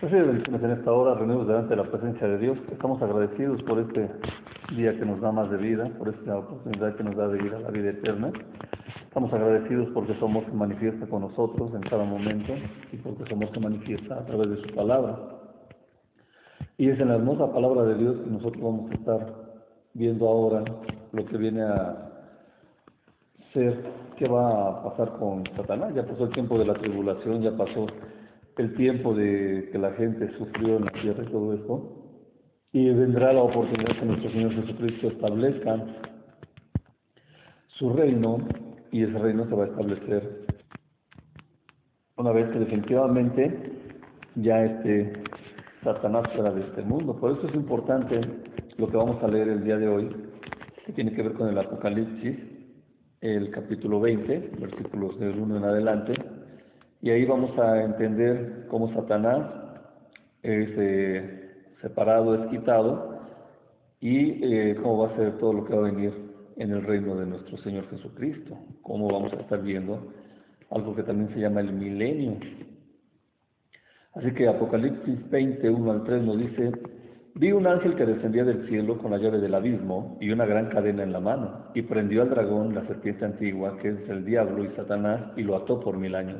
Recibe 0.00 0.22
bendiciones 0.22 0.62
en 0.62 0.70
esta 0.70 0.92
hora, 0.92 1.14
reunidos 1.14 1.46
delante 1.46 1.76
de 1.76 1.76
la 1.76 1.90
presencia 1.90 2.26
de 2.26 2.38
Dios. 2.38 2.56
Estamos 2.72 3.02
agradecidos 3.02 3.62
por 3.64 3.80
este 3.80 4.08
día 4.74 4.98
que 4.98 5.04
nos 5.04 5.20
da 5.20 5.30
más 5.30 5.50
de 5.50 5.58
vida, 5.58 5.90
por 5.98 6.08
esta 6.08 6.38
oportunidad 6.38 6.96
que 6.96 7.04
nos 7.04 7.16
da 7.16 7.28
de 7.28 7.44
ir 7.44 7.54
a 7.54 7.60
la 7.60 7.68
vida 7.68 7.90
eterna. 7.90 8.32
Estamos 9.04 9.30
agradecidos 9.30 9.90
porque 9.92 10.18
somos 10.18 10.46
que 10.46 10.52
manifiesta 10.52 11.06
con 11.06 11.20
nosotros 11.20 11.74
en 11.74 11.82
cada 11.82 12.04
momento 12.04 12.54
y 12.90 12.96
porque 12.96 13.28
somos 13.28 13.50
que 13.50 13.60
manifiesta 13.60 14.20
a 14.20 14.24
través 14.24 14.48
de 14.48 14.56
su 14.62 14.74
palabra. 14.74 15.18
Y 16.78 16.88
es 16.88 16.98
en 16.98 17.08
la 17.08 17.16
hermosa 17.16 17.52
palabra 17.52 17.82
de 17.82 17.96
Dios 17.96 18.16
que 18.24 18.30
nosotros 18.30 18.62
vamos 18.62 18.90
a 18.90 18.94
estar 18.94 19.34
viendo 19.92 20.26
ahora 20.26 20.64
lo 21.12 21.26
que 21.26 21.36
viene 21.36 21.60
a 21.60 22.10
ser, 23.52 23.76
qué 24.16 24.26
va 24.26 24.70
a 24.70 24.82
pasar 24.82 25.18
con 25.18 25.44
Satanás. 25.56 25.92
Ya 25.94 26.06
pasó 26.06 26.24
el 26.24 26.32
tiempo 26.32 26.58
de 26.58 26.64
la 26.64 26.74
tribulación, 26.74 27.42
ya 27.42 27.54
pasó 27.54 27.86
el 28.60 28.74
tiempo 28.74 29.14
de 29.14 29.68
que 29.72 29.78
la 29.78 29.92
gente 29.92 30.30
sufrió 30.38 30.76
en 30.76 30.84
la 30.84 30.92
tierra 30.92 31.24
y 31.24 31.32
todo 31.32 31.54
esto, 31.54 31.96
y 32.72 32.90
vendrá 32.90 33.32
la 33.32 33.42
oportunidad 33.42 33.98
que 33.98 34.06
nuestro 34.06 34.30
Señor 34.30 34.52
Jesucristo 34.54 35.08
establezca 35.08 35.84
su 37.78 37.90
reino, 37.92 38.38
y 38.92 39.02
ese 39.02 39.18
reino 39.18 39.48
se 39.48 39.54
va 39.54 39.64
a 39.64 39.68
establecer 39.68 40.46
una 42.16 42.32
vez 42.32 42.50
que 42.50 42.58
definitivamente 42.58 43.72
ya 44.34 44.62
esté 44.62 45.12
Satanás 45.82 46.24
fuera 46.34 46.52
de 46.52 46.60
este 46.60 46.82
mundo. 46.82 47.18
Por 47.18 47.32
eso 47.32 47.48
es 47.48 47.54
importante 47.54 48.20
lo 48.76 48.88
que 48.88 48.96
vamos 48.96 49.22
a 49.22 49.28
leer 49.28 49.48
el 49.48 49.64
día 49.64 49.78
de 49.78 49.88
hoy, 49.88 50.10
que 50.84 50.92
tiene 50.92 51.14
que 51.14 51.22
ver 51.22 51.32
con 51.32 51.48
el 51.48 51.56
Apocalipsis, 51.56 52.36
el 53.22 53.50
capítulo 53.50 54.00
20, 54.00 54.50
versículos 54.60 55.18
del 55.18 55.38
1 55.38 55.56
en 55.56 55.64
adelante, 55.64 56.12
y 57.02 57.10
ahí 57.10 57.24
vamos 57.24 57.58
a 57.58 57.82
entender 57.82 58.66
cómo 58.68 58.92
Satanás 58.92 59.46
es 60.42 60.68
eh, 60.76 61.50
separado, 61.80 62.34
es 62.34 62.50
quitado, 62.50 63.20
y 64.00 64.44
eh, 64.44 64.76
cómo 64.82 64.98
va 64.98 65.08
a 65.08 65.16
ser 65.16 65.38
todo 65.38 65.52
lo 65.52 65.64
que 65.64 65.74
va 65.74 65.88
a 65.88 65.90
venir 65.90 66.12
en 66.56 66.72
el 66.72 66.82
reino 66.82 67.16
de 67.16 67.26
nuestro 67.26 67.56
Señor 67.58 67.88
Jesucristo, 67.90 68.58
cómo 68.82 69.08
vamos 69.08 69.32
a 69.32 69.36
estar 69.36 69.62
viendo 69.62 70.12
algo 70.70 70.94
que 70.94 71.02
también 71.02 71.32
se 71.34 71.40
llama 71.40 71.60
el 71.60 71.72
milenio. 71.72 72.36
Así 74.14 74.32
que 74.32 74.48
Apocalipsis 74.48 75.30
20, 75.30 75.70
1 75.70 75.90
al 75.90 76.04
3 76.04 76.22
nos 76.22 76.38
dice, 76.38 76.72
vi 77.34 77.52
un 77.52 77.66
ángel 77.66 77.94
que 77.94 78.06
descendía 78.06 78.44
del 78.44 78.68
cielo 78.68 78.98
con 78.98 79.10
la 79.10 79.18
llave 79.18 79.38
del 79.38 79.54
abismo 79.54 80.18
y 80.20 80.30
una 80.30 80.44
gran 80.44 80.68
cadena 80.68 81.02
en 81.02 81.12
la 81.12 81.20
mano, 81.20 81.66
y 81.74 81.82
prendió 81.82 82.22
al 82.22 82.30
dragón, 82.30 82.74
la 82.74 82.86
serpiente 82.86 83.24
antigua, 83.24 83.78
que 83.78 83.88
es 83.88 84.08
el 84.08 84.24
diablo 84.24 84.64
y 84.64 84.68
Satanás, 84.76 85.32
y 85.36 85.42
lo 85.42 85.56
ató 85.56 85.80
por 85.80 85.96
mil 85.96 86.14
años 86.14 86.38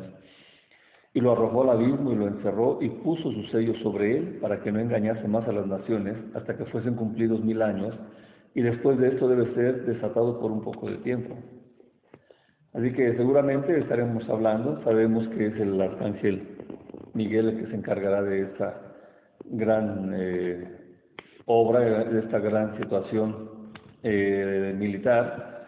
y 1.12 1.20
lo 1.20 1.32
arrojó 1.32 1.62
al 1.62 1.70
abismo 1.70 2.12
y 2.12 2.16
lo 2.16 2.28
encerró 2.28 2.78
y 2.80 2.88
puso 2.88 3.32
su 3.32 3.42
sello 3.44 3.74
sobre 3.82 4.16
él 4.16 4.38
para 4.40 4.62
que 4.62 4.70
no 4.70 4.78
engañase 4.78 5.26
más 5.26 5.46
a 5.48 5.52
las 5.52 5.66
naciones 5.66 6.16
hasta 6.34 6.56
que 6.56 6.64
fuesen 6.66 6.94
cumplidos 6.94 7.42
mil 7.42 7.62
años 7.62 7.94
y 8.54 8.62
después 8.62 8.98
de 8.98 9.08
esto 9.08 9.28
debe 9.28 9.52
ser 9.54 9.84
desatado 9.86 10.40
por 10.40 10.50
un 10.50 10.62
poco 10.62 10.88
de 10.88 10.98
tiempo. 10.98 11.36
Así 12.72 12.92
que 12.92 13.16
seguramente 13.16 13.76
estaremos 13.78 14.28
hablando, 14.28 14.82
sabemos 14.84 15.26
que 15.28 15.46
es 15.46 15.56
el 15.56 15.80
arcángel 15.80 16.56
Miguel 17.14 17.48
el 17.48 17.58
que 17.58 17.66
se 17.66 17.76
encargará 17.76 18.22
de 18.22 18.42
esta 18.42 18.80
gran 19.44 20.12
eh, 20.14 20.68
obra, 21.46 21.80
de 22.04 22.20
esta 22.20 22.38
gran 22.38 22.78
situación 22.78 23.72
eh, 24.04 24.74
militar 24.78 25.59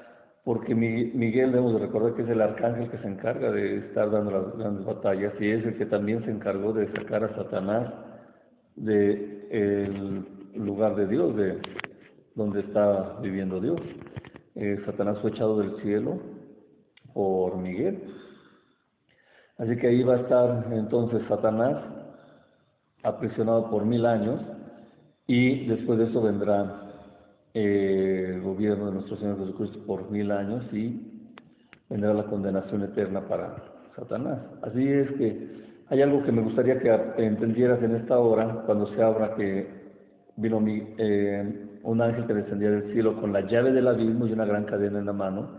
porque 0.45 0.75
Miguel 0.75 1.53
debemos 1.53 1.75
de 1.75 1.87
recordar 1.87 2.15
que 2.15 2.23
es 2.23 2.29
el 2.29 2.41
arcángel 2.41 2.91
que 2.91 2.99
se 2.99 3.07
encarga 3.07 3.53
de 3.53 3.77
estar 3.79 4.11
dando 4.11 4.31
las 4.33 4.57
grandes 4.57 4.85
batallas 4.85 5.33
y 5.41 5.51
es 5.51 5.65
el 5.65 5.79
que 5.79 5.87
también 5.87 6.25
se 6.25 6.33
encargó 6.33 6.73
de 6.73 6.91
sacar 6.93 7.23
a 7.23 7.35
Satanás 7.37 7.93
del 8.75 9.47
el 9.51 10.27
lugar 10.55 10.97
de 10.97 11.07
Dios, 11.07 11.37
de 11.37 11.61
donde 12.35 12.61
está 12.61 13.19
viviendo 13.21 13.61
Dios. 13.61 13.81
Eh, 14.55 14.81
Satanás 14.85 15.19
fue 15.21 15.31
echado 15.31 15.59
del 15.59 15.81
cielo 15.83 16.19
por 17.15 17.57
Miguel. 17.57 18.03
Así 19.59 19.77
que 19.77 19.87
ahí 19.87 20.03
va 20.03 20.15
a 20.15 20.21
estar 20.21 20.67
entonces 20.73 21.23
Satanás 21.29 21.85
aprisionado 23.05 23.71
por 23.71 23.85
mil 23.85 24.07
años 24.07 24.41
y 25.27 25.67
después 25.67 25.99
de 25.99 26.07
eso 26.07 26.21
vendrá 26.21 26.82
el 27.55 28.41
gobierno 28.41 28.87
de 28.87 28.93
nuestro 28.93 29.17
Señor 29.19 29.39
Jesucristo 29.39 29.79
por 29.87 30.11
mil 30.11 30.31
años 30.31 30.65
y 30.73 31.01
vendrá 31.91 32.15
la 32.15 32.25
condenación 32.25 32.83
eterna 32.83 33.29
para 33.29 33.57
Satanás. 33.95 34.39
Así 34.63 34.89
es 34.89 35.11
que 35.13 35.63
hay 35.89 36.01
algo 36.01 36.23
que 36.23 36.33
me 36.33 36.41
gustaría 36.41 36.79
que 36.79 36.91
entendieras 37.19 37.83
en 37.83 37.97
esta 37.97 38.19
hora, 38.19 38.63
cuando 38.65 38.87
se 38.95 39.03
abra 39.03 39.35
que 39.35 39.69
vino 40.37 40.65
eh, 40.67 41.67
un 41.83 42.01
ángel 42.01 42.27
que 42.27 42.33
descendía 42.33 42.71
del 42.71 42.93
cielo 42.95 43.21
con 43.21 43.33
la 43.33 43.43
llave 43.43 43.73
del 43.73 43.89
abismo 43.89 44.27
y 44.27 44.33
una 44.33 44.47
gran 44.47 44.65
cadena 44.65 45.01
en 45.01 45.07
la 45.07 45.13
mano, 45.13 45.51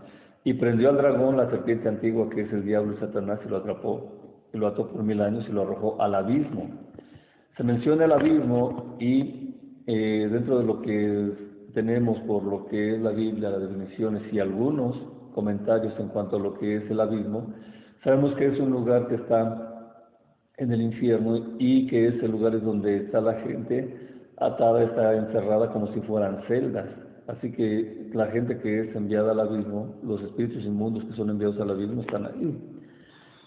y 0.42 0.54
prendió 0.54 0.90
al 0.90 0.96
dragón, 0.96 1.36
la 1.36 1.48
serpiente 1.50 1.88
antigua 1.88 2.28
que 2.28 2.42
es 2.42 2.52
el 2.52 2.64
diablo 2.64 2.94
y 2.94 2.96
Satanás, 2.96 3.38
y 3.46 3.48
lo 3.48 3.58
atrapó, 3.58 4.10
y 4.52 4.58
lo 4.58 4.66
ató 4.66 4.88
por 4.88 5.04
mil 5.04 5.20
años 5.20 5.46
y 5.48 5.52
lo 5.52 5.62
arrojó 5.62 6.02
al 6.02 6.16
abismo. 6.16 6.68
Se 7.56 7.62
menciona 7.62 8.04
el 8.06 8.12
abismo 8.12 8.96
y 8.98 9.54
eh, 9.86 10.28
dentro 10.30 10.58
de 10.58 10.64
lo 10.64 10.82
que 10.82 11.32
tenemos 11.74 12.18
por 12.20 12.44
lo 12.44 12.66
que 12.66 12.94
es 12.94 13.00
la 13.00 13.10
Biblia, 13.10 13.50
las 13.50 13.62
definiciones 13.62 14.22
y 14.32 14.38
algunos 14.38 14.96
comentarios 15.34 15.92
en 15.98 16.08
cuanto 16.08 16.36
a 16.36 16.38
lo 16.38 16.54
que 16.54 16.76
es 16.76 16.90
el 16.90 17.00
abismo, 17.00 17.52
sabemos 18.02 18.34
que 18.36 18.46
es 18.46 18.58
un 18.60 18.70
lugar 18.70 19.08
que 19.08 19.16
está 19.16 19.90
en 20.56 20.72
el 20.72 20.80
infierno 20.80 21.56
y 21.58 21.86
que 21.88 22.08
es 22.08 22.22
el 22.22 22.30
lugar 22.30 22.60
donde 22.62 22.98
está 22.98 23.20
la 23.20 23.34
gente 23.40 23.98
atada, 24.36 24.84
está 24.84 25.14
encerrada 25.14 25.70
como 25.72 25.92
si 25.92 26.00
fueran 26.02 26.42
celdas. 26.46 26.86
Así 27.26 27.50
que 27.52 28.10
la 28.12 28.26
gente 28.26 28.58
que 28.58 28.82
es 28.82 28.94
enviada 28.94 29.32
al 29.32 29.40
abismo, 29.40 29.96
los 30.02 30.22
espíritus 30.22 30.62
inmundos 30.64 31.04
que 31.04 31.16
son 31.16 31.30
enviados 31.30 31.58
al 31.60 31.70
abismo 31.70 32.02
están 32.02 32.26
ahí. 32.26 32.56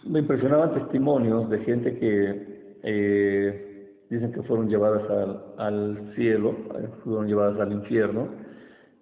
Me 0.05 0.19
impresionaban 0.19 0.73
testimonios 0.73 1.49
de 1.49 1.59
gente 1.59 1.97
que 1.97 2.77
eh, 2.83 3.66
dicen 4.09 4.31
que 4.31 4.41
fueron 4.44 4.69
llevadas 4.69 5.03
al, 5.57 6.13
cielo, 6.16 6.56
eh, 6.79 6.88
fueron 7.03 7.28
llevadas 7.28 7.59
al 7.59 7.73
infierno, 7.73 8.29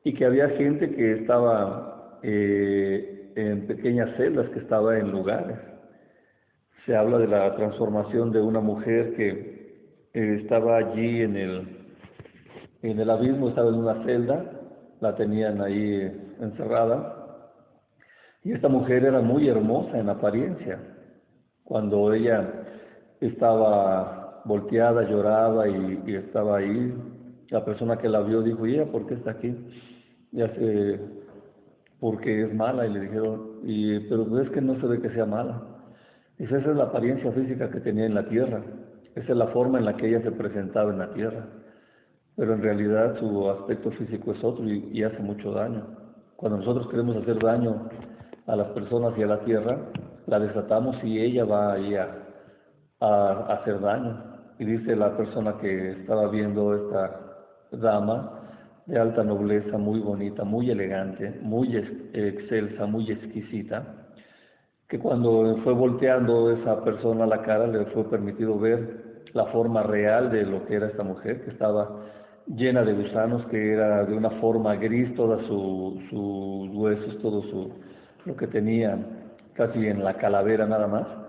y 0.03 0.13
que 0.13 0.25
había 0.25 0.49
gente 0.49 0.95
que 0.95 1.13
estaba 1.13 2.19
eh, 2.23 3.31
en 3.35 3.67
pequeñas 3.67 4.15
celdas, 4.17 4.49
que 4.49 4.59
estaba 4.59 4.97
en 4.97 5.11
lugares. 5.11 5.57
Se 6.85 6.95
habla 6.95 7.17
de 7.17 7.27
la 7.27 7.55
transformación 7.55 8.31
de 8.31 8.41
una 8.41 8.59
mujer 8.59 9.15
que 9.15 10.09
eh, 10.13 10.39
estaba 10.41 10.77
allí 10.77 11.21
en 11.21 11.35
el, 11.35 11.67
en 12.81 12.99
el 12.99 13.09
abismo, 13.09 13.49
estaba 13.49 13.69
en 13.69 13.75
una 13.75 14.03
celda, 14.05 14.45
la 15.01 15.15
tenían 15.15 15.61
ahí 15.61 16.35
encerrada, 16.39 17.15
y 18.43 18.53
esta 18.53 18.69
mujer 18.69 19.03
era 19.03 19.21
muy 19.21 19.49
hermosa 19.49 19.97
en 19.99 20.07
apariencia. 20.07 20.79
Cuando 21.63 22.13
ella 22.13 22.47
estaba 23.19 24.24
volteada, 24.45 25.03
lloraba 25.03 25.67
y, 25.67 26.15
estaba 26.15 26.57
ahí. 26.57 26.93
La 27.49 27.65
persona 27.65 27.97
que 27.97 28.09
la 28.09 28.21
vio 28.21 28.41
dijo, 28.41 28.65
¿y 28.65 28.75
ella 28.75 28.91
por 28.91 29.05
qué 29.07 29.15
está 29.15 29.31
aquí? 29.31 29.55
Ya 30.31 30.47
sé, 30.55 30.99
porque 31.99 32.43
es 32.43 32.53
mala. 32.53 32.87
Y 32.87 32.93
le 32.93 33.01
dijeron, 33.01 33.59
y, 33.63 33.99
pero 34.01 34.39
es 34.39 34.49
que 34.51 34.61
no 34.61 34.79
se 34.79 34.87
ve 34.87 35.01
que 35.01 35.09
sea 35.09 35.25
mala. 35.25 35.61
esa 36.37 36.57
es 36.57 36.65
la 36.65 36.85
apariencia 36.85 37.31
física 37.31 37.69
que 37.69 37.79
tenía 37.79 38.05
en 38.05 38.15
la 38.15 38.27
tierra. 38.27 38.63
Esa 39.15 39.31
es 39.31 39.37
la 39.37 39.47
forma 39.47 39.79
en 39.79 39.85
la 39.85 39.95
que 39.95 40.09
ella 40.09 40.21
se 40.21 40.31
presentaba 40.31 40.91
en 40.91 40.99
la 40.99 41.13
tierra. 41.13 41.45
Pero 42.35 42.53
en 42.53 42.61
realidad 42.61 43.17
su 43.19 43.49
aspecto 43.49 43.91
físico 43.91 44.33
es 44.33 44.43
otro 44.43 44.65
y, 44.65 44.89
y 44.91 45.03
hace 45.03 45.19
mucho 45.19 45.51
daño. 45.51 45.85
Cuando 46.35 46.57
nosotros 46.57 46.89
queremos 46.89 47.15
hacer 47.15 47.41
daño 47.41 47.87
a 48.45 48.55
las 48.55 48.67
personas 48.69 49.17
y 49.17 49.23
a 49.23 49.27
la 49.27 49.39
tierra, 49.39 49.77
la 50.27 50.39
desatamos 50.39 51.01
y 51.03 51.19
ella 51.19 51.45
va 51.45 51.73
ahí 51.73 51.95
a, 51.95 52.09
a 52.99 53.53
hacer 53.53 53.79
daño. 53.79 54.34
Y 54.57 54.65
dice 54.65 54.95
la 54.95 55.15
persona 55.17 55.57
que 55.59 55.91
estaba 55.91 56.29
viendo 56.29 56.75
esta 56.75 57.19
dama 57.71 58.39
de 58.85 58.99
alta 58.99 59.23
nobleza, 59.23 59.77
muy 59.77 59.99
bonita, 59.99 60.43
muy 60.43 60.69
elegante, 60.69 61.39
muy 61.41 61.75
excelsa, 62.13 62.85
muy 62.85 63.11
exquisita, 63.11 63.83
que 64.87 64.99
cuando 64.99 65.57
fue 65.63 65.73
volteando 65.73 66.51
esa 66.51 66.83
persona 66.83 67.25
la 67.25 67.41
cara 67.41 67.67
le 67.67 67.85
fue 67.87 68.09
permitido 68.09 68.59
ver 68.59 69.23
la 69.33 69.45
forma 69.47 69.83
real 69.83 70.31
de 70.31 70.43
lo 70.43 70.65
que 70.65 70.75
era 70.75 70.87
esta 70.87 71.03
mujer, 71.03 71.43
que 71.43 71.51
estaba 71.51 72.05
llena 72.47 72.83
de 72.83 72.93
gusanos, 72.93 73.45
que 73.47 73.73
era 73.73 74.05
de 74.05 74.15
una 74.15 74.29
forma 74.39 74.75
gris, 74.75 75.13
todos 75.15 75.45
sus 75.47 76.69
huesos, 76.75 77.19
todo 77.21 77.41
su, 77.43 77.73
lo 78.25 78.35
que 78.35 78.47
tenía 78.47 78.97
casi 79.53 79.87
en 79.87 80.03
la 80.03 80.13
calavera 80.13 80.67
nada 80.67 80.87
más 80.87 81.24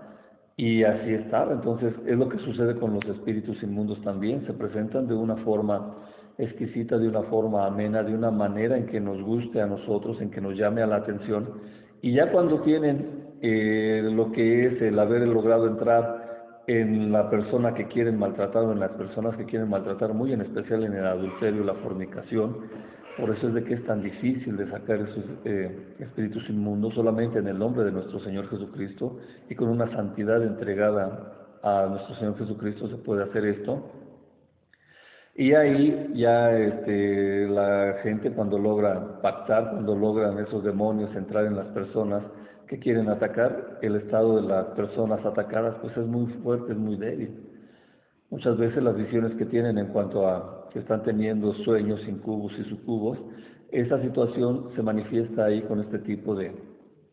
y 0.57 0.83
así 0.83 1.13
estaba. 1.13 1.53
Entonces 1.53 1.93
es 2.05 2.17
lo 2.17 2.27
que 2.27 2.39
sucede 2.39 2.75
con 2.77 2.95
los 2.95 3.05
espíritus 3.05 3.61
inmundos 3.61 4.01
también. 4.01 4.45
Se 4.47 4.53
presentan 4.53 5.07
de 5.07 5.13
una 5.13 5.37
forma 5.37 5.95
exquisita, 6.37 6.97
de 6.97 7.07
una 7.07 7.23
forma 7.23 7.65
amena, 7.65 8.03
de 8.03 8.13
una 8.13 8.31
manera 8.31 8.77
en 8.77 8.87
que 8.87 8.99
nos 8.99 9.21
guste 9.21 9.61
a 9.61 9.67
nosotros, 9.67 10.19
en 10.19 10.31
que 10.31 10.41
nos 10.41 10.55
llame 10.55 10.81
a 10.81 10.87
la 10.87 10.97
atención. 10.97 11.47
Y 12.01 12.13
ya 12.13 12.31
cuando 12.31 12.61
tienen 12.61 13.27
eh, 13.41 14.01
lo 14.03 14.31
que 14.31 14.65
es 14.65 14.81
el 14.81 14.97
haber 14.99 15.27
logrado 15.27 15.67
entrar 15.67 16.63
en 16.67 17.11
la 17.11 17.29
persona 17.29 17.73
que 17.73 17.87
quieren 17.87 18.19
maltratar 18.19 18.63
o 18.63 18.73
en 18.73 18.79
las 18.79 18.91
personas 18.91 19.37
que 19.37 19.45
quieren 19.45 19.69
maltratar, 19.69 20.13
muy 20.13 20.33
en 20.33 20.41
especial 20.41 20.83
en 20.83 20.93
el 20.93 21.05
adulterio, 21.05 21.63
la 21.63 21.75
fornicación. 21.75 22.57
Por 23.17 23.31
eso 23.31 23.47
es 23.47 23.53
de 23.55 23.63
que 23.63 23.73
es 23.73 23.85
tan 23.85 24.03
difícil 24.03 24.57
de 24.57 24.69
sacar 24.69 24.97
esos 24.97 25.23
eh, 25.43 25.95
espíritus 25.99 26.47
inmundos 26.49 26.93
solamente 26.93 27.39
en 27.39 27.47
el 27.47 27.57
nombre 27.57 27.83
de 27.83 27.91
nuestro 27.91 28.19
Señor 28.19 28.47
Jesucristo 28.49 29.17
y 29.49 29.55
con 29.55 29.69
una 29.69 29.89
santidad 29.91 30.43
entregada 30.43 31.33
a 31.63 31.87
nuestro 31.89 32.15
Señor 32.15 32.37
Jesucristo 32.37 32.87
se 32.87 32.97
puede 32.97 33.23
hacer 33.23 33.45
esto. 33.45 33.91
Y 35.35 35.53
ahí 35.53 36.11
ya 36.15 36.55
este, 36.55 37.47
la 37.47 37.95
gente 38.03 38.31
cuando 38.31 38.59
logra 38.59 39.21
pactar, 39.21 39.71
cuando 39.71 39.95
logran 39.95 40.37
esos 40.39 40.63
demonios 40.63 41.15
entrar 41.15 41.45
en 41.45 41.55
las 41.55 41.67
personas, 41.67 42.23
que 42.67 42.79
quieren 42.79 43.09
atacar, 43.09 43.79
el 43.81 43.95
estado 43.95 44.41
de 44.41 44.47
las 44.47 44.65
personas 44.67 45.25
atacadas 45.25 45.75
pues 45.81 45.95
es 45.95 46.05
muy 46.05 46.25
fuerte, 46.43 46.73
es 46.73 46.77
muy 46.77 46.97
débil. 46.97 47.46
Muchas 48.29 48.57
veces 48.57 48.83
las 48.83 48.95
visiones 48.95 49.33
que 49.35 49.45
tienen 49.45 49.77
en 49.77 49.87
cuanto 49.87 50.27
a 50.27 50.69
que 50.71 50.79
están 50.79 51.03
teniendo 51.03 51.53
sueños, 51.63 51.99
incubos 52.07 52.51
y 52.59 52.63
sucubos, 52.69 53.17
esa 53.71 54.01
situación 54.01 54.69
se 54.75 54.83
manifiesta 54.83 55.45
ahí 55.45 55.61
con 55.61 55.79
este 55.79 55.99
tipo 55.99 56.35
de, 56.35 56.53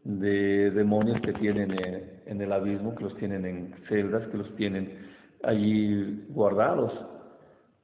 de 0.05 0.71
demonios 0.71 1.21
que 1.21 1.33
tienen 1.35 1.73
eh, 1.73 2.23
en 2.27 2.41
el 2.41 2.53
abismo, 2.53 2.95
que 2.95 3.05
los 3.05 3.17
tienen 3.17 3.45
en 3.45 3.75
celdas, 3.89 4.27
que 4.29 4.39
los 4.39 4.55
tienen 4.57 4.91
allí 5.43 6.27
guardados. 6.31 6.93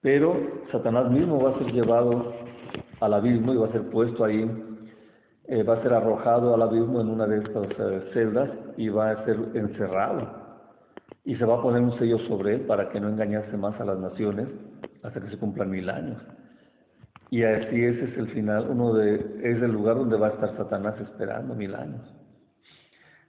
Pero 0.01 0.37
Satanás 0.73 1.11
mismo 1.11 1.41
va 1.41 1.51
a 1.51 1.59
ser 1.59 1.73
llevado 1.73 2.35
al 3.01 3.15
abismo 3.15 3.53
y 3.53 3.57
va 3.57 3.67
a 3.67 3.73
ser 3.73 3.83
puesto 3.91 4.25
ahí 4.25 4.49
eh, 5.51 5.65
va 5.65 5.75
a 5.75 5.83
ser 5.83 5.93
arrojado 5.93 6.55
al 6.55 6.63
abismo 6.63 7.01
en 7.01 7.09
una 7.09 7.27
de 7.27 7.39
estas 7.39 7.67
eh, 7.77 8.11
celdas 8.15 8.51
y 8.77 8.89
va 8.89 9.11
a 9.11 9.25
ser 9.25 9.37
encerrado. 9.55 10.40
Y 11.31 11.37
se 11.37 11.45
va 11.45 11.59
a 11.59 11.63
poner 11.63 11.81
un 11.81 11.97
sello 11.97 12.19
sobre 12.27 12.57
él 12.57 12.63
para 12.63 12.89
que 12.91 12.99
no 12.99 13.09
engañase 13.09 13.57
más 13.57 13.81
a 13.81 13.85
las 13.85 14.01
naciones 14.01 14.49
hasta 15.05 15.21
que 15.21 15.31
se 15.31 15.39
cumplan 15.39 15.71
mil 15.71 15.89
años. 15.89 16.21
Y 17.31 17.45
así 17.45 17.85
ese 17.85 18.07
es 18.07 18.19
el 18.19 18.27
final, 18.31 18.67
uno 18.69 18.95
de, 18.95 19.15
es 19.41 19.63
el 19.63 19.71
lugar 19.71 19.95
donde 19.95 20.17
va 20.17 20.27
a 20.27 20.31
estar 20.31 20.57
Satanás 20.57 20.97
esperando 21.01 21.55
mil 21.55 21.73
años. 21.77 22.03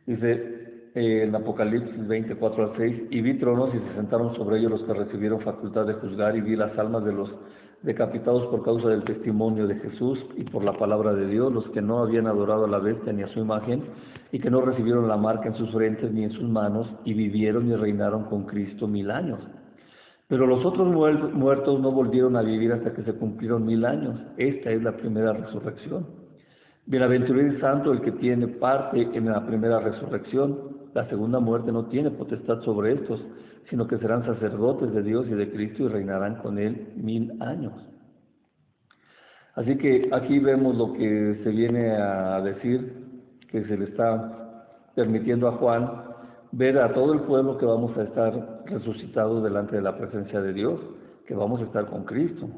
Dice 0.08 0.90
eh, 0.96 1.26
en 1.26 1.36
Apocalipsis 1.36 2.08
24 2.08 2.72
al 2.72 2.78
6, 2.78 3.02
y 3.12 3.22
vi 3.22 3.38
tronos 3.38 3.70
y 3.76 3.78
se 3.78 3.94
sentaron 3.94 4.36
sobre 4.36 4.58
ellos 4.58 4.72
los 4.72 4.84
que 4.86 4.94
recibieron 4.96 5.40
facultad 5.42 5.86
de 5.86 5.94
juzgar 5.94 6.36
y 6.36 6.42
vi 6.42 6.56
las 6.56 6.76
almas 6.80 7.06
de 7.06 7.14
los 7.14 7.32
decapitados 7.84 8.46
por 8.48 8.64
causa 8.64 8.90
del 8.90 9.04
testimonio 9.04 9.68
de 9.68 9.76
Jesús 9.76 10.20
y 10.38 10.44
por 10.44 10.64
la 10.64 10.74
palabra 10.74 11.14
de 11.14 11.28
Dios, 11.28 11.52
los 11.52 11.68
que 11.70 11.82
no 11.82 12.00
habían 12.00 12.28
adorado 12.28 12.66
a 12.66 12.68
la 12.68 12.80
bestia 12.80 13.12
ni 13.12 13.24
a 13.24 13.28
su 13.30 13.40
imagen, 13.40 13.84
y 14.32 14.40
que 14.40 14.50
no 14.50 14.62
recibieron 14.62 15.08
la 15.08 15.18
marca 15.18 15.48
en 15.48 15.56
sus 15.56 15.72
frentes 15.72 16.12
ni 16.12 16.24
en 16.24 16.32
sus 16.32 16.48
manos, 16.48 16.88
y 17.06 17.14
vivieron 17.14 17.68
y 17.70 17.76
reinaron 17.76 18.26
con 18.26 18.46
Cristo 18.46 18.88
mil 18.88 19.10
años. 19.10 19.40
Pero 20.28 20.48
los 20.48 20.64
otros 20.66 20.88
muertos 20.88 21.82
no 21.82 21.92
volvieron 21.92 22.38
a 22.38 22.42
vivir 22.42 22.72
hasta 22.72 22.94
que 22.94 23.04
se 23.04 23.14
cumplieron 23.14 23.66
mil 23.66 23.84
años. 23.84 24.18
Esta 24.38 24.72
es 24.72 24.82
la 24.82 24.96
primera 24.96 25.34
resurrección. 25.34 26.06
Bienaventurado 26.86 27.48
y 27.48 27.60
santo 27.60 27.92
el 27.92 28.02
que 28.02 28.14
tiene 28.14 28.48
parte 28.48 29.10
en 29.14 29.26
la 29.26 29.46
primera 29.46 29.82
resurrección. 29.82 30.81
La 30.94 31.08
segunda 31.10 31.40
muerte 31.40 31.72
no 31.72 31.86
tiene 31.86 32.12
potestad 32.12 32.62
sobre 32.62 32.94
estos 32.94 33.22
sino 33.72 33.88
que 33.88 33.98
serán 34.00 34.26
sacerdotes 34.26 34.94
de 34.94 35.02
Dios 35.02 35.26
y 35.28 35.34
de 35.34 35.50
Cristo 35.50 35.84
y 35.84 35.88
reinarán 35.88 36.36
con 36.36 36.60
Él 36.60 36.94
mil 36.98 37.42
años. 37.42 37.74
Así 39.56 39.78
que 39.78 40.10
aquí 40.12 40.40
vemos 40.40 40.76
lo 40.76 40.94
que 40.94 41.40
se 41.44 41.50
viene 41.50 41.92
a 41.92 42.42
decir, 42.42 43.22
que 43.50 43.64
se 43.66 43.78
le 43.78 43.86
está 43.86 44.68
permitiendo 44.94 45.48
a 45.48 45.54
Juan 45.54 46.04
ver 46.52 46.80
a 46.80 46.94
todo 46.94 47.14
el 47.14 47.22
pueblo 47.22 47.58
que 47.58 47.66
vamos 47.66 47.98
a 47.98 48.04
estar 48.04 48.64
resucitados 48.66 49.42
delante 49.42 49.78
de 49.78 49.82
la 49.82 49.98
presencia 49.98 50.42
de 50.42 50.54
Dios, 50.54 50.80
que 51.26 51.34
vamos 51.34 51.62
a 51.62 51.64
estar 51.64 51.86
con 51.88 52.04
Cristo. 52.04 52.50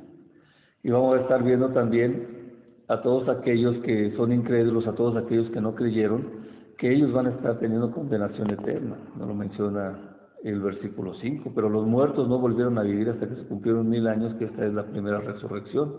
Y 0.81 0.89
vamos 0.89 1.17
a 1.17 1.21
estar 1.21 1.43
viendo 1.43 1.69
también 1.69 2.53
a 2.87 3.01
todos 3.01 3.29
aquellos 3.29 3.77
que 3.83 4.15
son 4.15 4.31
incrédulos, 4.31 4.87
a 4.87 4.95
todos 4.95 5.15
aquellos 5.15 5.49
que 5.51 5.61
no 5.61 5.75
creyeron, 5.75 6.42
que 6.77 6.91
ellos 6.91 7.11
van 7.11 7.27
a 7.27 7.31
estar 7.31 7.59
teniendo 7.59 7.91
condenación 7.91 8.49
eterna. 8.51 8.97
No 9.17 9.25
lo 9.25 9.33
menciona 9.33 10.13
el 10.43 10.61
versículo 10.61 11.13
5, 11.15 11.51
pero 11.55 11.69
los 11.69 11.85
muertos 11.87 12.27
no 12.27 12.39
volvieron 12.39 12.77
a 12.77 12.83
vivir 12.83 13.09
hasta 13.09 13.27
que 13.27 13.35
se 13.35 13.47
cumplieron 13.47 13.89
mil 13.89 14.07
años, 14.07 14.35
que 14.35 14.45
esta 14.45 14.65
es 14.65 14.73
la 14.73 14.83
primera 14.83 15.19
resurrección. 15.19 15.93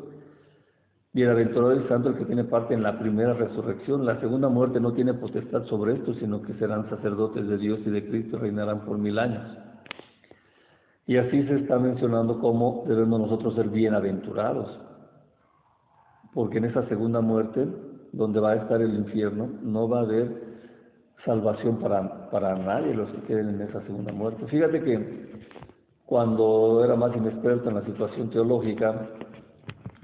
Bienaventurado 1.14 1.72
el 1.72 1.88
santo 1.88 2.08
el 2.10 2.16
que 2.16 2.24
tiene 2.24 2.44
parte 2.44 2.74
en 2.74 2.82
la 2.82 2.98
primera 2.98 3.34
resurrección. 3.34 4.04
La 4.04 4.20
segunda 4.20 4.48
muerte 4.48 4.80
no 4.80 4.92
tiene 4.92 5.14
potestad 5.14 5.64
sobre 5.66 5.94
esto, 5.94 6.12
sino 6.14 6.42
que 6.42 6.54
serán 6.54 6.90
sacerdotes 6.90 7.46
de 7.46 7.56
Dios 7.56 7.78
y 7.86 7.90
de 7.90 8.06
Cristo 8.06 8.36
y 8.36 8.40
reinarán 8.40 8.84
por 8.84 8.98
mil 8.98 9.18
años. 9.18 9.44
Y 11.06 11.16
así 11.16 11.46
se 11.46 11.54
está 11.56 11.78
mencionando 11.78 12.40
cómo 12.40 12.84
debemos 12.88 13.20
nosotros 13.20 13.54
ser 13.54 13.68
bienaventurados. 13.68 14.78
Porque 16.32 16.58
en 16.58 16.64
esa 16.64 16.86
segunda 16.88 17.20
muerte, 17.20 17.64
donde 18.12 18.40
va 18.40 18.50
a 18.50 18.56
estar 18.56 18.80
el 18.82 18.94
infierno, 18.94 19.48
no 19.62 19.88
va 19.88 20.00
a 20.00 20.02
haber 20.02 20.43
salvación 21.24 21.78
para, 21.78 22.30
para 22.30 22.54
nadie 22.54 22.94
los 22.94 23.10
que 23.10 23.22
queden 23.22 23.50
en 23.50 23.62
esa 23.62 23.80
segunda 23.82 24.12
muerte. 24.12 24.46
Fíjate 24.46 24.82
que 24.82 25.44
cuando 26.06 26.84
era 26.84 26.96
más 26.96 27.16
inexperto 27.16 27.68
en 27.68 27.76
la 27.76 27.84
situación 27.84 28.30
teológica, 28.30 29.08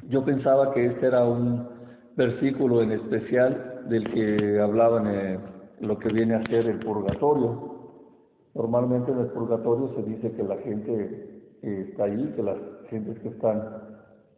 yo 0.09 0.25
pensaba 0.25 0.73
que 0.73 0.87
este 0.87 1.07
era 1.07 1.25
un 1.25 1.69
versículo 2.17 2.83
en 2.83 2.93
especial 2.93 3.83
del 3.89 4.13
que 4.13 4.61
hablaban 4.61 5.07
eh, 5.07 5.39
lo 5.81 5.99
que 5.99 6.09
viene 6.09 6.35
a 6.35 6.43
ser 6.47 6.67
el 6.67 6.79
purgatorio. 6.79 7.71
Normalmente 8.55 9.13
en 9.13 9.21
el 9.21 9.27
purgatorio 9.29 9.95
se 9.95 10.03
dice 10.03 10.33
que 10.33 10.43
la 10.43 10.57
gente 10.59 11.43
está 11.63 12.05
ahí, 12.05 12.33
que 12.35 12.43
las 12.43 12.57
gentes 12.89 13.19
que 13.21 13.29
están 13.29 13.63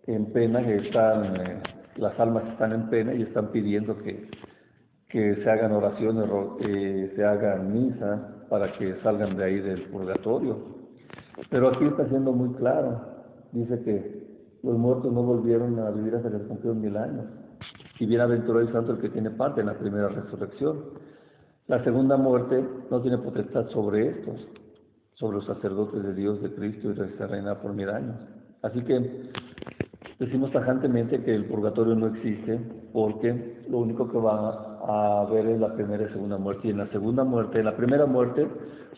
en 0.07 0.27
pena, 0.33 0.63
que 0.65 0.77
están, 0.77 1.37
eh, 1.37 1.63
las 1.97 2.19
almas 2.19 2.45
están 2.49 2.73
en 2.73 2.91
pena 2.91 3.15
y 3.15 3.23
están 3.23 3.49
pidiendo 3.49 3.97
que 3.99 4.29
que 5.13 5.37
se 5.45 5.51
hagan 5.51 5.73
oraciones, 5.73 6.25
eh, 6.61 7.13
se 7.15 7.23
hagan 7.23 7.71
misa 7.71 8.47
para 8.49 8.73
que 8.73 8.97
salgan 9.03 9.37
de 9.37 9.45
ahí 9.45 9.61
del 9.61 9.83
purgatorio. 9.91 10.57
Pero 11.51 11.69
aquí 11.69 11.85
está 11.85 12.09
siendo 12.09 12.33
muy 12.33 12.55
claro, 12.55 12.99
dice 13.53 13.83
que 13.83 14.23
los 14.63 14.79
muertos 14.79 15.13
no 15.13 15.23
volvieron 15.23 15.79
a 15.81 15.91
vivir 15.91 16.15
hasta 16.15 16.31
que 16.31 16.39
se 16.39 16.45
cumplieron 16.45 16.81
mil 16.81 16.97
años. 16.97 17.27
Y 18.01 18.07
bienaventurado 18.07 18.67
el 18.67 18.73
santo 18.73 18.93
el 18.93 19.01
que 19.01 19.11
tiene 19.11 19.31
parte 19.31 19.61
en 19.61 19.67
la 19.67 19.79
primera 19.79 20.09
resurrección. 20.09 20.79
La 21.67 21.85
segunda 21.85 22.17
muerte 22.17 22.65
no 22.91 23.03
tiene 23.03 23.19
potestad 23.19 23.69
sobre 23.69 24.09
estos, 24.09 24.49
sobre 25.15 25.37
los 25.37 25.47
sacerdotes 25.47 26.03
de 26.03 26.15
Dios, 26.15 26.41
de 26.41 26.55
Cristo 26.55 26.91
y 26.91 26.97
se 26.97 27.27
reina 27.27 27.61
por 27.61 27.75
mil 27.75 27.91
años. 27.91 28.17
Así 28.63 28.83
que 28.83 29.31
decimos 30.25 30.53
tajantemente 30.53 31.23
que 31.25 31.35
el 31.35 31.47
purgatorio 31.47 31.97
no 31.97 32.07
existe 32.07 32.61
porque 32.93 33.65
lo 33.69 33.79
único 33.79 34.11
que 34.11 34.19
va 34.19 34.73
a 34.87 35.27
ver 35.31 35.47
en 35.47 35.61
la 35.61 35.75
primera 35.75 36.05
y 36.05 36.13
segunda 36.13 36.39
muerte. 36.39 36.69
Y 36.69 36.71
en 36.71 36.79
la 36.79 36.87
segunda 36.89 37.25
muerte, 37.25 37.59
en 37.59 37.65
la 37.65 37.77
primera 37.77 38.07
muerte, 38.07 38.47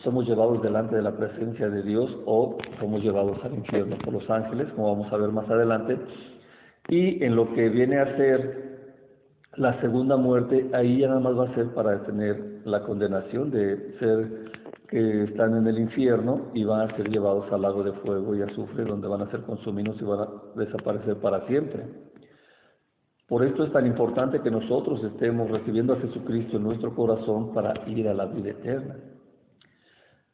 somos 0.03 0.27
llevados 0.27 0.61
delante 0.61 0.95
de 0.95 1.01
la 1.01 1.17
presencia 1.17 1.69
de 1.69 1.81
Dios 1.81 2.15
o 2.25 2.57
somos 2.79 3.01
llevados 3.01 3.43
al 3.43 3.55
infierno 3.55 3.97
por 4.03 4.13
los 4.13 4.29
ángeles, 4.29 4.67
como 4.75 4.95
vamos 4.95 5.11
a 5.11 5.17
ver 5.17 5.31
más 5.31 5.49
adelante. 5.49 5.97
Y 6.89 7.23
en 7.23 7.35
lo 7.35 7.51
que 7.53 7.69
viene 7.69 7.97
a 7.97 8.15
ser 8.17 8.75
la 9.57 9.79
segunda 9.81 10.17
muerte, 10.17 10.69
ahí 10.73 10.99
ya 10.99 11.07
nada 11.07 11.21
más 11.21 11.37
va 11.37 11.45
a 11.49 11.55
ser 11.55 11.73
para 11.73 11.91
detener 11.91 12.61
la 12.65 12.81
condenación 12.81 13.49
de 13.49 13.95
ser 13.99 14.51
que 14.87 15.23
están 15.23 15.55
en 15.55 15.67
el 15.67 15.79
infierno 15.79 16.51
y 16.53 16.63
van 16.63 16.89
a 16.89 16.95
ser 16.95 17.09
llevados 17.09 17.51
al 17.51 17.61
lago 17.61 17.83
de 17.83 17.93
fuego 17.93 18.35
y 18.35 18.41
azufre, 18.41 18.83
donde 18.83 19.07
van 19.07 19.21
a 19.21 19.31
ser 19.31 19.41
consumidos 19.41 19.97
y 19.99 20.03
van 20.03 20.19
a 20.19 20.27
desaparecer 20.55 21.17
para 21.17 21.45
siempre. 21.47 21.83
Por 23.27 23.43
esto 23.43 23.63
es 23.63 23.73
tan 23.73 23.87
importante 23.87 24.41
que 24.41 24.51
nosotros 24.51 25.03
estemos 25.03 25.49
recibiendo 25.49 25.93
a 25.93 25.99
Jesucristo 25.99 26.57
en 26.57 26.63
nuestro 26.63 26.93
corazón 26.93 27.53
para 27.53 27.73
ir 27.87 28.07
a 28.07 28.13
la 28.13 28.25
vida 28.25 28.51
eterna. 28.51 28.95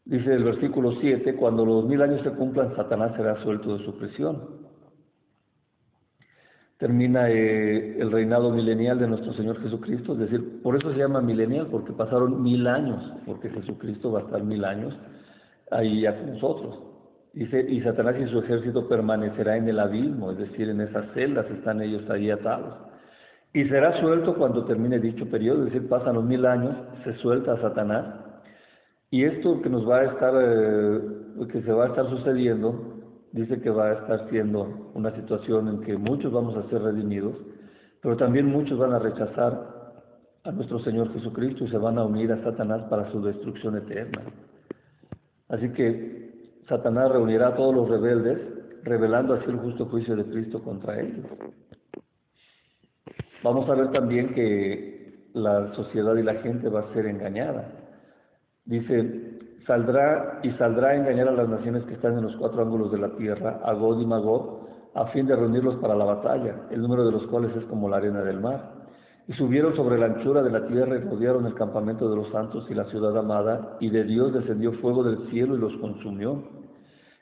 Dice 0.03 0.33
el 0.33 0.43
versículo 0.43 0.93
7, 0.99 1.35
cuando 1.35 1.65
los 1.65 1.85
mil 1.85 2.01
años 2.01 2.21
se 2.23 2.31
cumplan, 2.31 2.75
Satanás 2.75 3.13
será 3.15 3.41
suelto 3.43 3.77
de 3.77 3.85
su 3.85 3.97
prisión. 3.97 4.60
Termina 6.81 7.29
eh, 7.29 7.95
el 7.99 8.11
reinado 8.11 8.49
milenial 8.49 8.97
de 8.97 9.07
nuestro 9.07 9.33
Señor 9.33 9.61
Jesucristo, 9.61 10.13
es 10.13 10.19
decir, 10.19 10.63
por 10.63 10.75
eso 10.75 10.91
se 10.91 10.97
llama 10.97 11.21
milenial, 11.21 11.67
porque 11.69 11.93
pasaron 11.93 12.41
mil 12.41 12.65
años, 12.65 13.03
porque 13.23 13.51
Jesucristo 13.51 14.11
va 14.11 14.21
a 14.21 14.23
estar 14.23 14.43
mil 14.43 14.65
años 14.65 14.97
ahí 15.69 16.01
ya 16.01 16.17
con 16.17 16.33
nosotros. 16.33 16.79
Dice, 17.33 17.63
y 17.69 17.81
Satanás 17.81 18.15
y 18.19 18.27
su 18.31 18.39
ejército 18.39 18.89
permanecerá 18.89 19.57
en 19.57 19.69
el 19.69 19.79
abismo, 19.79 20.31
es 20.31 20.39
decir, 20.39 20.69
en 20.69 20.81
esas 20.81 21.05
celdas 21.13 21.45
están 21.51 21.83
ellos 21.83 22.09
ahí 22.09 22.31
atados. 22.31 22.73
Y 23.53 23.65
será 23.65 24.01
suelto 24.01 24.33
cuando 24.33 24.65
termine 24.65 24.97
dicho 24.97 25.29
periodo, 25.29 25.67
es 25.67 25.73
decir, 25.73 25.87
pasan 25.87 26.15
los 26.15 26.23
mil 26.23 26.47
años, 26.47 26.75
se 27.03 27.13
suelta 27.17 27.61
Satanás. 27.61 28.07
Y 29.11 29.23
esto 29.23 29.61
que 29.61 29.69
nos 29.69 29.87
va 29.87 29.99
a 29.99 30.05
estar, 30.05 30.33
eh, 30.35 30.99
que 31.51 31.61
se 31.61 31.71
va 31.71 31.85
a 31.85 31.87
estar 31.89 32.09
sucediendo, 32.09 32.90
dice 33.31 33.61
que 33.61 33.69
va 33.69 33.87
a 33.87 33.93
estar 33.93 34.29
siendo 34.29 34.91
una 34.93 35.15
situación 35.15 35.67
en 35.67 35.81
que 35.81 35.97
muchos 35.97 36.31
vamos 36.31 36.55
a 36.57 36.69
ser 36.69 36.81
redimidos, 36.81 37.35
pero 38.01 38.17
también 38.17 38.47
muchos 38.47 38.77
van 38.77 38.93
a 38.93 38.99
rechazar 38.99 39.81
a 40.43 40.51
nuestro 40.51 40.79
Señor 40.79 41.13
Jesucristo 41.13 41.65
y 41.65 41.69
se 41.69 41.77
van 41.77 41.97
a 41.97 42.05
unir 42.05 42.31
a 42.31 42.43
Satanás 42.43 42.83
para 42.89 43.11
su 43.11 43.21
destrucción 43.21 43.77
eterna. 43.77 44.23
Así 45.49 45.69
que 45.69 46.61
Satanás 46.67 47.11
reunirá 47.11 47.49
a 47.49 47.55
todos 47.55 47.75
los 47.75 47.89
rebeldes, 47.89 48.39
revelando 48.83 49.35
así 49.35 49.45
el 49.49 49.57
justo 49.57 49.85
juicio 49.85 50.15
de 50.15 50.25
Cristo 50.25 50.63
contra 50.63 50.99
ellos. 50.99 51.25
Vamos 53.43 53.69
a 53.69 53.75
ver 53.75 53.91
también 53.91 54.33
que 54.33 55.29
la 55.33 55.73
sociedad 55.73 56.15
y 56.15 56.23
la 56.23 56.35
gente 56.35 56.69
va 56.69 56.81
a 56.81 56.93
ser 56.93 57.05
engañada. 57.05 57.71
Dice, 58.65 59.30
saldrá 59.65 60.39
y 60.43 60.51
saldrá 60.51 60.89
a 60.89 60.95
engañar 60.95 61.27
a 61.27 61.31
las 61.31 61.49
naciones 61.49 61.83
que 61.83 61.93
están 61.93 62.17
en 62.17 62.23
los 62.23 62.35
cuatro 62.35 62.61
ángulos 62.61 62.91
de 62.91 62.99
la 62.99 63.09
tierra, 63.15 63.59
a 63.63 63.73
God 63.73 64.01
y 64.01 64.05
Magog, 64.05 64.61
a 64.93 65.05
fin 65.07 65.25
de 65.25 65.35
reunirlos 65.35 65.75
para 65.75 65.95
la 65.95 66.05
batalla, 66.05 66.67
el 66.69 66.81
número 66.81 67.05
de 67.05 67.11
los 67.11 67.25
cuales 67.27 67.55
es 67.55 67.63
como 67.65 67.89
la 67.89 67.97
arena 67.97 68.21
del 68.23 68.41
mar. 68.41 68.81
Y 69.27 69.33
subieron 69.33 69.75
sobre 69.75 69.97
la 69.97 70.07
anchura 70.07 70.41
de 70.41 70.51
la 70.51 70.67
tierra 70.67 70.95
y 70.95 70.99
rodearon 70.99 71.45
el 71.45 71.53
campamento 71.53 72.09
de 72.09 72.15
los 72.15 72.29
santos 72.31 72.65
y 72.69 72.73
la 72.73 72.85
ciudad 72.85 73.17
amada, 73.17 73.77
y 73.79 73.89
de 73.89 74.03
Dios 74.03 74.33
descendió 74.33 74.73
fuego 74.73 75.03
del 75.03 75.29
cielo 75.29 75.55
y 75.55 75.59
los 75.59 75.73
consumió. 75.77 76.43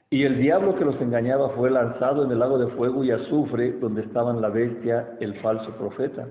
Y 0.09 0.23
el 0.23 0.39
diablo 0.39 0.75
que 0.75 0.85
los 0.85 0.99
engañaba 0.99 1.49
fue 1.49 1.69
lanzado 1.69 2.23
en 2.23 2.31
el 2.31 2.39
lago 2.39 2.57
de 2.57 2.67
fuego 2.69 3.03
y 3.03 3.11
azufre, 3.11 3.73
donde 3.73 4.01
estaban 4.01 4.41
la 4.41 4.49
bestia, 4.49 5.17
el 5.19 5.39
falso 5.41 5.71
profeta, 5.77 6.25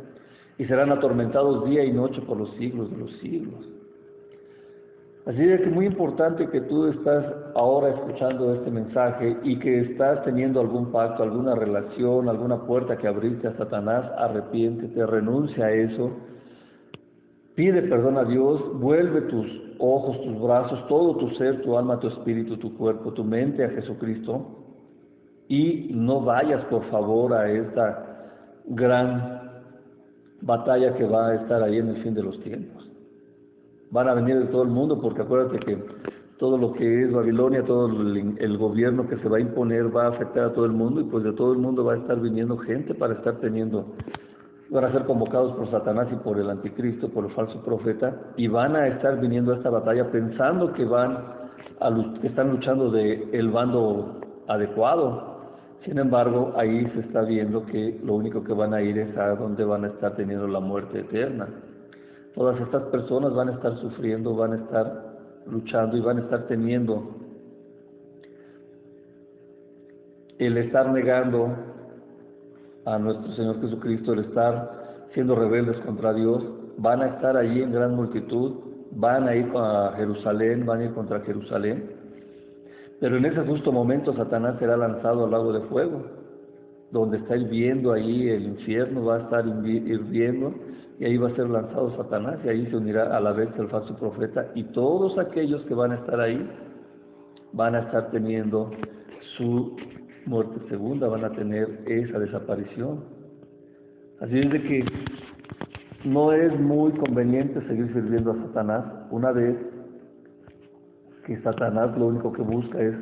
y 0.58 0.64
serán 0.64 0.90
atormentados 0.90 1.64
día 1.66 1.84
y 1.84 1.92
noche 1.92 2.20
por 2.22 2.38
los 2.38 2.50
siglos 2.56 2.90
de 2.90 2.96
los 2.96 3.12
siglos. 3.18 3.77
Así 5.28 5.46
es 5.46 5.60
que 5.60 5.66
muy 5.66 5.84
importante 5.84 6.48
que 6.48 6.62
tú 6.62 6.86
estás 6.86 7.22
ahora 7.54 7.90
escuchando 7.90 8.54
este 8.54 8.70
mensaje 8.70 9.36
y 9.42 9.58
que 9.58 9.80
estás 9.80 10.24
teniendo 10.24 10.58
algún 10.58 10.90
pacto, 10.90 11.22
alguna 11.22 11.54
relación, 11.54 12.30
alguna 12.30 12.62
puerta 12.66 12.96
que 12.96 13.06
abriste 13.06 13.46
a 13.46 13.56
Satanás, 13.58 14.10
arrepiéntete, 14.16 15.04
renuncia 15.04 15.66
a 15.66 15.70
eso, 15.70 16.12
pide 17.54 17.82
perdón 17.82 18.16
a 18.16 18.24
Dios, 18.24 18.80
vuelve 18.80 19.20
tus 19.20 19.46
ojos, 19.78 20.18
tus 20.22 20.40
brazos, 20.40 20.88
todo 20.88 21.16
tu 21.18 21.28
ser, 21.32 21.60
tu 21.60 21.76
alma, 21.76 22.00
tu 22.00 22.08
espíritu, 22.08 22.56
tu 22.56 22.74
cuerpo, 22.78 23.12
tu 23.12 23.22
mente 23.22 23.62
a 23.62 23.68
Jesucristo 23.68 24.64
y 25.46 25.90
no 25.92 26.22
vayas 26.22 26.64
por 26.70 26.84
favor 26.84 27.34
a 27.34 27.50
esta 27.50 28.32
gran 28.64 29.42
batalla 30.40 30.94
que 30.94 31.04
va 31.04 31.28
a 31.28 31.34
estar 31.34 31.62
ahí 31.62 31.76
en 31.76 31.88
el 31.88 32.02
fin 32.02 32.14
de 32.14 32.22
los 32.22 32.40
tiempos. 32.40 32.87
Van 33.90 34.08
a 34.08 34.14
venir 34.14 34.38
de 34.38 34.46
todo 34.46 34.62
el 34.62 34.68
mundo 34.68 35.00
porque 35.00 35.22
acuérdate 35.22 35.58
que 35.60 35.78
todo 36.38 36.56
lo 36.56 36.72
que 36.72 37.02
es 37.04 37.12
Babilonia, 37.12 37.64
todo 37.64 37.86
el, 37.86 38.58
gobierno 38.58 39.08
que 39.08 39.16
se 39.18 39.28
va 39.28 39.38
a 39.38 39.40
imponer 39.40 39.94
va 39.94 40.06
a 40.06 40.08
afectar 40.08 40.44
a 40.44 40.52
todo 40.52 40.66
el 40.66 40.72
mundo 40.72 41.00
y 41.00 41.04
pues 41.04 41.24
de 41.24 41.32
todo 41.32 41.52
el 41.52 41.58
mundo 41.58 41.84
va 41.84 41.94
a 41.94 41.96
estar 41.96 42.20
viniendo 42.20 42.56
gente 42.58 42.94
para 42.94 43.14
estar 43.14 43.36
teniendo 43.40 43.86
van 44.70 44.84
a 44.84 44.92
ser 44.92 45.04
convocados 45.04 45.56
por 45.56 45.70
Satanás 45.70 46.08
y 46.12 46.16
por 46.16 46.38
el 46.38 46.50
anticristo, 46.50 47.08
por 47.08 47.24
el 47.24 47.30
falso 47.32 47.60
profeta, 47.62 48.14
y 48.36 48.48
van 48.48 48.76
a 48.76 48.86
estar 48.86 49.18
viniendo 49.18 49.52
a 49.52 49.56
esta 49.56 49.70
batalla 49.70 50.10
pensando 50.10 50.72
que 50.74 50.84
van 50.84 51.16
a, 51.80 52.20
que 52.20 52.26
están 52.26 52.50
luchando 52.50 52.90
de 52.90 53.30
el 53.32 53.50
bando 53.50 54.20
adecuado. 54.46 55.38
Sin 55.84 55.98
embargo, 55.98 56.52
ahí 56.56 56.86
se 56.94 57.00
está 57.00 57.22
viendo 57.22 57.64
que 57.64 57.98
lo 58.04 58.14
único 58.14 58.44
que 58.44 58.52
van 58.52 58.74
a 58.74 58.82
ir 58.82 58.98
es 58.98 59.16
a 59.16 59.36
donde 59.36 59.64
van 59.64 59.84
a 59.84 59.88
estar 59.88 60.14
teniendo 60.16 60.46
la 60.46 60.60
muerte 60.60 61.00
eterna. 61.00 61.48
Todas 62.34 62.60
estas 62.60 62.82
personas 62.84 63.34
van 63.34 63.48
a 63.48 63.52
estar 63.52 63.76
sufriendo, 63.80 64.34
van 64.34 64.52
a 64.52 64.56
estar 64.56 65.18
luchando 65.46 65.96
y 65.96 66.00
van 66.00 66.18
a 66.18 66.20
estar 66.22 66.46
teniendo 66.46 67.18
el 70.38 70.56
estar 70.56 70.90
negando 70.90 71.52
a 72.84 72.98
nuestro 72.98 73.32
Señor 73.34 73.60
Jesucristo, 73.60 74.12
el 74.12 74.20
estar 74.20 75.08
siendo 75.12 75.34
rebeldes 75.34 75.78
contra 75.80 76.12
Dios, 76.14 76.42
van 76.78 77.02
a 77.02 77.06
estar 77.08 77.36
allí 77.36 77.62
en 77.62 77.72
gran 77.72 77.96
multitud, 77.96 78.52
van 78.92 79.26
a 79.26 79.34
ir 79.34 79.50
a 79.56 79.92
Jerusalén, 79.96 80.64
van 80.64 80.80
a 80.80 80.84
ir 80.84 80.94
contra 80.94 81.20
Jerusalén, 81.20 81.90
pero 83.00 83.16
en 83.16 83.24
ese 83.24 83.40
justo 83.42 83.72
momento 83.72 84.14
Satanás 84.14 84.56
será 84.58 84.76
lanzado 84.76 85.24
al 85.24 85.30
lago 85.32 85.52
de 85.52 85.60
fuego, 85.62 86.02
donde 86.90 87.18
está 87.18 87.36
hirviendo 87.36 87.92
ahí 87.92 88.28
el 88.28 88.44
infierno, 88.44 89.04
va 89.04 89.16
a 89.16 89.20
estar 89.20 89.44
hirviendo, 89.46 90.54
y 90.98 91.04
ahí 91.04 91.16
va 91.16 91.28
a 91.28 91.36
ser 91.36 91.48
lanzado 91.48 91.96
Satanás, 91.96 92.38
y 92.44 92.48
ahí 92.48 92.66
se 92.66 92.76
unirá 92.76 93.16
a 93.16 93.20
la 93.20 93.32
vez 93.32 93.48
el 93.58 93.68
falso 93.68 93.96
profeta, 93.96 94.50
y 94.54 94.64
todos 94.64 95.18
aquellos 95.18 95.62
que 95.62 95.74
van 95.74 95.92
a 95.92 95.96
estar 95.96 96.20
ahí 96.20 96.48
van 97.52 97.74
a 97.74 97.80
estar 97.80 98.10
teniendo 98.10 98.70
su 99.36 99.76
muerte 100.26 100.60
segunda 100.68 101.08
van 101.08 101.24
a 101.24 101.30
tener 101.30 101.82
esa 101.86 102.18
desaparición. 102.18 103.04
Así 104.20 104.38
es 104.38 104.50
de 104.50 104.62
que 104.62 104.84
no 106.04 106.32
es 106.32 106.58
muy 106.60 106.92
conveniente 106.92 107.60
seguir 107.66 107.92
sirviendo 107.92 108.32
a 108.32 108.36
Satanás 108.48 108.84
una 109.10 109.32
vez 109.32 109.56
que 111.24 111.40
Satanás 111.42 111.96
lo 111.96 112.06
único 112.06 112.32
que 112.32 112.42
busca 112.42 112.80
es 112.80 112.94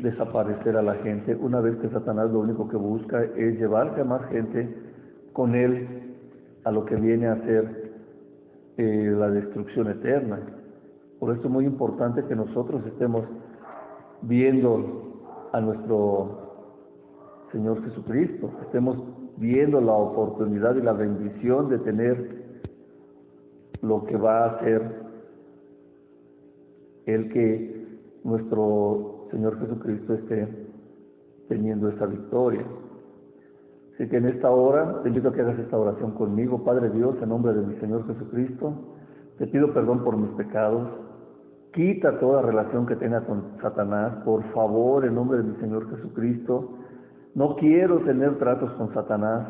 desaparecer 0.00 0.76
a 0.76 0.82
la 0.82 0.94
gente, 0.96 1.34
una 1.36 1.60
vez 1.60 1.76
que 1.76 1.88
Satanás 1.88 2.30
lo 2.30 2.40
único 2.40 2.68
que 2.68 2.76
busca 2.76 3.22
es 3.22 3.58
llevarse 3.58 4.00
a 4.00 4.04
más 4.04 4.24
gente 4.30 4.76
con 5.32 5.54
él 5.54 6.09
a 6.64 6.70
lo 6.70 6.84
que 6.84 6.96
viene 6.96 7.26
a 7.26 7.36
ser 7.44 7.92
eh, 8.76 9.14
la 9.16 9.30
destrucción 9.30 9.88
eterna. 9.88 10.40
Por 11.18 11.34
eso 11.34 11.44
es 11.44 11.50
muy 11.50 11.64
importante 11.64 12.24
que 12.24 12.34
nosotros 12.34 12.84
estemos 12.86 13.24
viendo 14.22 15.48
a 15.52 15.60
nuestro 15.60 16.50
Señor 17.52 17.82
Jesucristo, 17.84 18.50
estemos 18.62 19.02
viendo 19.36 19.80
la 19.80 19.92
oportunidad 19.92 20.76
y 20.76 20.82
la 20.82 20.92
bendición 20.92 21.68
de 21.68 21.78
tener 21.78 22.40
lo 23.82 24.04
que 24.04 24.16
va 24.16 24.44
a 24.44 24.60
ser 24.60 25.00
el 27.06 27.32
que 27.32 27.98
nuestro 28.24 29.26
Señor 29.30 29.58
Jesucristo 29.58 30.14
esté 30.14 30.48
teniendo 31.48 31.88
esa 31.88 32.06
victoria. 32.06 32.64
Así 34.00 34.08
que 34.08 34.16
en 34.16 34.28
esta 34.28 34.50
hora 34.50 35.02
te 35.02 35.08
invito 35.10 35.28
a 35.28 35.34
que 35.34 35.42
hagas 35.42 35.58
esta 35.58 35.76
oración 35.76 36.12
conmigo, 36.12 36.64
Padre 36.64 36.88
Dios, 36.88 37.16
en 37.20 37.28
nombre 37.28 37.52
de 37.52 37.60
mi 37.60 37.74
Señor 37.80 38.06
Jesucristo, 38.06 38.72
te 39.36 39.46
pido 39.46 39.74
perdón 39.74 40.02
por 40.04 40.16
mis 40.16 40.30
pecados, 40.36 40.88
quita 41.74 42.18
toda 42.18 42.40
relación 42.40 42.86
que 42.86 42.96
tenga 42.96 43.20
con 43.26 43.58
Satanás, 43.60 44.14
por 44.24 44.42
favor, 44.54 45.04
en 45.04 45.14
nombre 45.14 45.36
de 45.36 45.44
mi 45.44 45.56
Señor 45.56 45.86
Jesucristo, 45.90 46.78
no 47.34 47.56
quiero 47.56 47.98
tener 47.98 48.38
tratos 48.38 48.72
con 48.78 48.90
Satanás. 48.94 49.46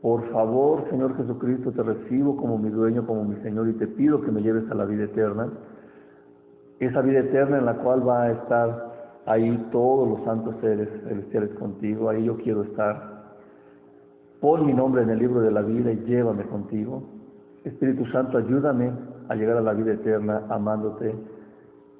Por 0.00 0.30
favor, 0.30 0.88
Señor 0.88 1.14
Jesucristo, 1.18 1.70
te 1.72 1.82
recibo 1.82 2.38
como 2.38 2.56
mi 2.56 2.70
dueño, 2.70 3.06
como 3.06 3.22
mi 3.24 3.36
Señor, 3.42 3.68
y 3.68 3.74
te 3.74 3.86
pido 3.86 4.22
que 4.22 4.30
me 4.30 4.40
lleves 4.40 4.64
a 4.70 4.74
la 4.76 4.86
vida 4.86 5.04
eterna. 5.04 5.50
Esa 6.80 7.02
vida 7.02 7.18
eterna 7.18 7.58
en 7.58 7.66
la 7.66 7.74
cual 7.74 8.08
va 8.08 8.22
a 8.22 8.32
estar 8.32 8.94
ahí 9.26 9.68
todos 9.70 10.08
los 10.08 10.24
santos 10.24 10.54
seres 10.62 10.88
celestiales 11.06 11.50
contigo. 11.58 12.08
Ahí 12.08 12.24
yo 12.24 12.38
quiero 12.38 12.62
estar. 12.62 13.13
Pon 14.44 14.66
mi 14.66 14.74
nombre 14.74 15.00
en 15.00 15.08
el 15.08 15.20
libro 15.20 15.40
de 15.40 15.50
la 15.50 15.62
vida 15.62 15.90
y 15.90 15.96
llévame 16.04 16.44
contigo. 16.44 17.02
Espíritu 17.64 18.04
Santo, 18.12 18.36
ayúdame 18.36 18.92
a 19.30 19.34
llegar 19.34 19.56
a 19.56 19.62
la 19.62 19.72
vida 19.72 19.94
eterna 19.94 20.42
amándote 20.50 21.14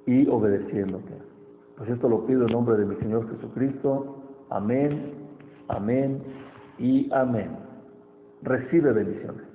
y 0.05 0.29
obedeciéndote. 0.29 1.23
Pues 1.79 1.89
esto 1.89 2.07
lo 2.07 2.27
pido 2.27 2.43
en 2.43 2.53
nombre 2.53 2.77
de 2.77 2.85
mi 2.85 2.97
Señor 2.97 3.35
Jesucristo. 3.35 4.23
Amén, 4.51 5.15
amén 5.69 6.23
y 6.79 7.11
amén. 7.15 7.49
Recibe 8.43 8.93
bendiciones. 8.93 9.54